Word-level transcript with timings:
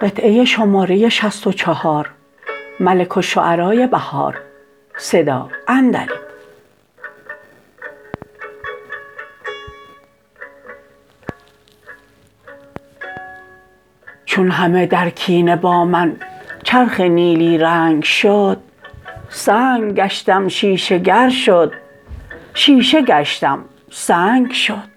قطعه 0.00 0.44
شماره 0.44 1.08
64 1.08 2.10
ملک 2.80 3.16
و 3.16 3.22
شعرای 3.22 3.86
بهار 3.86 4.40
صدا 4.96 5.48
اندلی 5.68 6.14
چون 14.24 14.50
همه 14.50 14.86
در 14.86 15.10
کینه 15.10 15.56
با 15.56 15.84
من 15.84 16.16
چرخ 16.62 17.00
نیلی 17.00 17.58
رنگ 17.58 18.02
شد 18.02 18.60
سنگ 19.28 19.94
گشتم 19.94 20.48
شیشه 20.48 20.98
گر 20.98 21.28
شد 21.28 21.72
شیشه 22.54 23.02
گشتم 23.02 23.64
سنگ 23.90 24.52
شد. 24.52 24.90